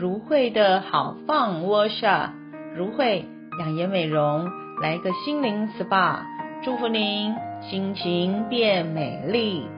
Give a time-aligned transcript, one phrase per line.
[0.00, 2.32] 如慧的好放窝下
[2.74, 3.26] 如慧
[3.58, 4.50] 养颜美容，
[4.80, 6.20] 来个心灵 SPA，
[6.64, 9.68] 祝福您心情变美丽。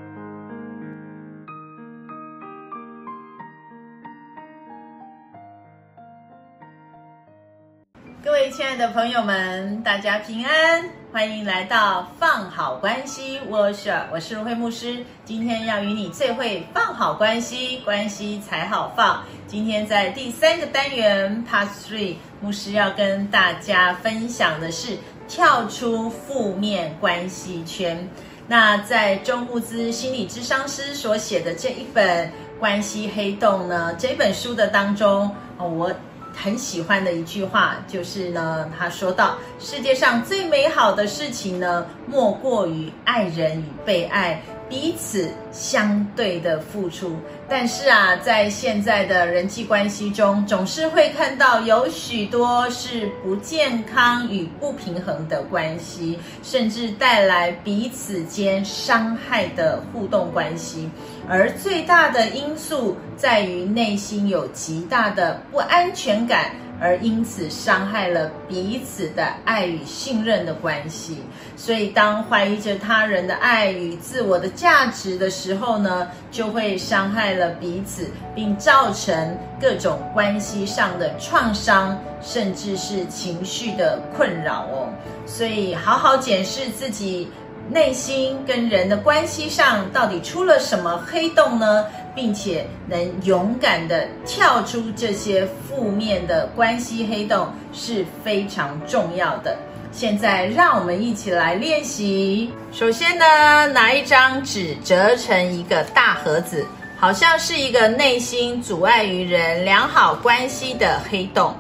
[8.25, 10.84] 各位亲爱的朋友们，大家平安。
[11.12, 15.05] 欢迎来到放好关系，我是我是慧牧师。
[15.25, 19.24] 今天要与你最会放好关系，关系才好放。
[19.48, 24.96] 今天在第三个单元 Part Three，牧师要跟大家分享的是
[25.27, 28.09] 跳出负面关系圈。
[28.46, 32.29] 那在中物资心理咨商师所写的这一本
[32.60, 35.93] 《关系黑洞》呢，这本书的当中，我。
[36.34, 47.14] 很喜欢的一句话就是呢，他说到世界上最美好的事情呢，莫过于爱人与被爱，彼此相对的付出。
[47.46, 60.88] 但是啊，在现在的人际关系中，总是会看到有许多是不健康与不平衡的关系，甚至带来彼此间伤害的互动关系。
[61.29, 66.53] 而最大的因素在于内心有极大的不安全感，
[66.83, 71.22] 而因此伤害了彼此的爱与信任的关系。
[71.56, 84.88] 所以，当怀疑着他人的爱与自我的价值的时候呢，就会伤害了彼此，并造成各种关系上的创伤，甚至是情绪的困扰哦。
[85.25, 87.31] 所以，好好检视自己。
[87.71, 91.87] 内心跟人的关系上到底出了什么黑洞呢？
[92.15, 99.56] 并且能勇敢地跳出这些负面的关系黑洞是非常重要的。
[99.91, 102.50] 现在让我们一起来练习。
[102.72, 106.66] 首先呢，拿一张纸折成一个大盒子，
[106.99, 111.54] 好像是一个内心阻碍于人良好关系的黑洞。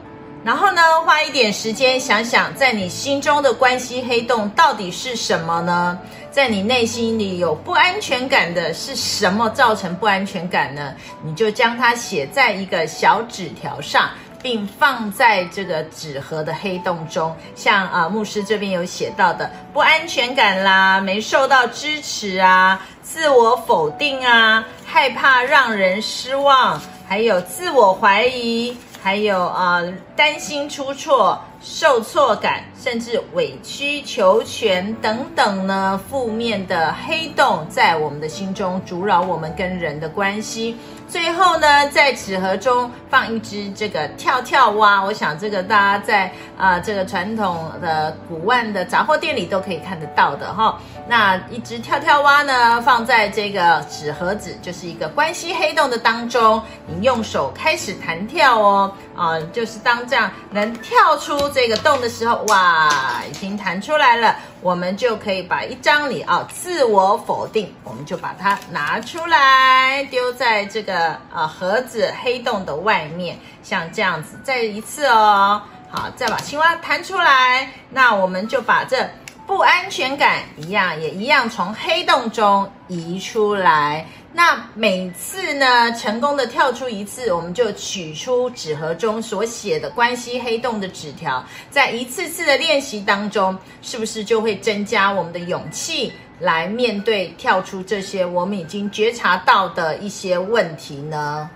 [0.44, 5.96] 然后呢，花一点时间想想，在你心中的关系黑洞到底是什么呢？
[6.32, 10.94] 在你内心里有不安全感的是什么造成不安全感呢？
[11.22, 14.10] 你就将它写在一个小纸条上，
[14.42, 17.32] 并放在这个纸盒的黑洞中。
[17.54, 28.76] 像啊，牧师这边有写到的不安全感啦，没受到支持啊，自我否定啊，害怕让人失望，还有自我怀疑。
[29.02, 40.76] 还有啊、呃，担心出错、受挫感，甚至委曲求全等等呢，负面的黑洞在我们的心中阻扰我们跟人的关系。
[41.08, 50.78] 最后呢，在纸盒中放一只这个跳跳蛙，我想这个大家在啊、这个传统的古玩的杂货店里都可以看得到的哈。
[51.08, 64.36] 那一只跳跳蛙呢，放在这个纸盒子，就是一个关系黑洞的当中，你用手开始弹跳哦，啊、就是当这样能跳出这个洞的时候，哇，已经弹出来了。
[64.60, 79.08] 我们就可以把一张里啊、自我否定，我们就把它拿出来，丢在这个啊、呃、盒子黑洞的外面，像这样子，再一次哦，好，再把青蛙弹出来，那我们就把这。
[79.52, 84.06] 不安全感一样，也一样从黑洞中移出来。
[84.32, 101.50] 那每次呢，成功的跳出一次，我们就取出纸盒中所写的关系黑洞的纸条，在一次次的练习当中，是不是就会增加我们的勇气来面对跳出这些我们已经觉察到的一些问题呢？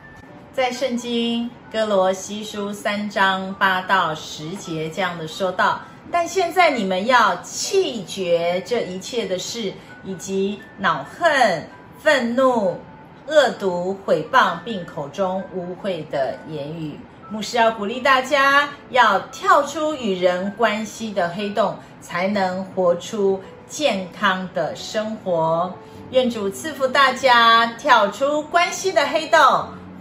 [0.53, 5.81] 在圣经歌罗西书三章八到十节这样的说道。
[6.11, 9.73] 但现在你们要弃绝这一切的事，
[10.05, 11.69] 以及恼恨、
[11.99, 12.81] 愤怒、
[13.27, 16.99] 恶毒、毁谤，并口中污秽的言语。
[17.29, 25.75] 牧师要鼓励大家，要跳出与人关系的黑洞，才能活出健康的生活。
[26.13, 29.41] 愿主赐福大家，跳出关系的黑洞，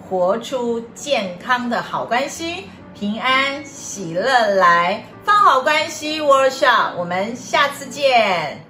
[0.08, 2.66] 活出健康的好关系。
[2.94, 8.64] 平安喜乐来，放好关系，Workshop，我们下次见。